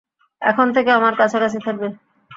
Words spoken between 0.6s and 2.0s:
থেকে আমার কাছাকাছি থাকবে।